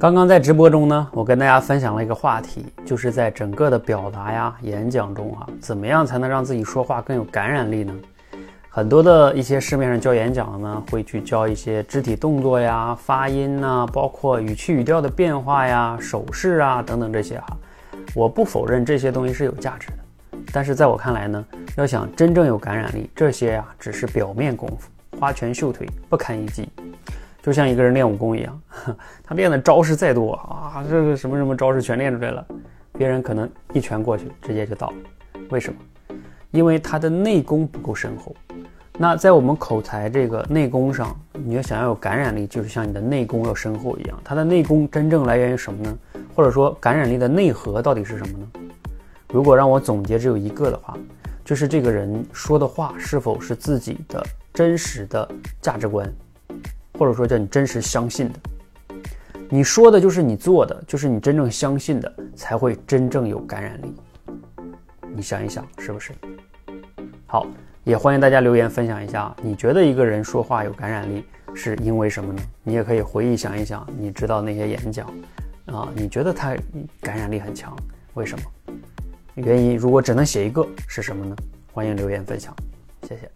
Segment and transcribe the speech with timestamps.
[0.00, 7.92] 刚刚在直播中呢，我跟大家分享了一个话题，就是在整个的表达呀、演讲中啊，怎么样才能让自己说话更有感染力呢？
[8.68, 17.56] 很多的一些市面上教演讲的呢，会去教一些肢体动作呀、发音呐，包括语气语调的变化呀、手势啊等等这些哈。
[18.14, 21.44] 我不否认这些东西是有价值的，但是在我看来呢，
[21.76, 24.88] 要想真正有感染力，这些呀只是表面功夫，
[25.18, 26.68] 花拳绣腿不堪一击。
[27.40, 28.60] 就像一个人练武功一样，
[29.24, 32.46] 他练的招式再多啊，这个什么什么招式全练出来了，
[32.92, 34.92] 别人可能一拳过去直接就倒。
[35.50, 35.78] 为什么？
[36.50, 38.34] 因为他的内功不够深厚。
[39.00, 44.20] 那在我们口才这个内功上，你要想要有感染力，就是像你的内功要深厚一样。
[44.24, 45.98] 它的内功真正来源于什么呢？
[46.34, 48.46] 或者说感染力的内核到底是什么呢？
[49.32, 50.96] 如果让我总结只有一个的话，
[51.44, 54.20] 就是这个人说的话是否是自己的
[54.52, 55.28] 真实的
[55.60, 56.12] 价值观，
[56.98, 58.40] 或者说叫你真实相信的。
[59.50, 63.94] 你说的就是你做的，就是你真正相信的，才会真正有感染力。
[65.14, 66.12] 你想一想，是不是？
[67.26, 67.46] 好。
[67.84, 72.42] 也欢迎大家留言分享一下，你觉得一个人说话有感染力是因为什么呢？
[72.62, 75.06] 你也可以回忆想一想，你知道那些演讲，
[75.64, 76.54] 啊，你觉得他
[77.00, 77.74] 感染力很强，
[78.12, 78.44] 为什么？
[79.36, 81.34] 原因如果只能写一个是什么呢？
[81.72, 82.54] 欢迎留言分享，
[83.08, 83.30] 谢谢。